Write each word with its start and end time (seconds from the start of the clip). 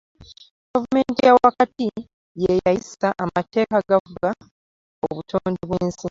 Gavumenti 0.73 1.21
ya 1.27 1.33
wakati 1.43 1.85
y'eyisa 2.43 3.07
amateeka 3.23 3.73
agafuga 3.81 4.29
obutonde 5.05 5.61
bw'ensi. 5.69 5.99